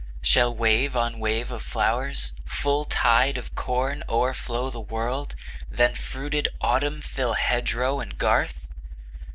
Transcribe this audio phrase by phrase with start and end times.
[0.23, 5.35] Shall wave on wave of flow'rs, full tide of corn, O'erflow the world,
[5.69, 8.65] then fruited Autumn fill Hedgerow and garth?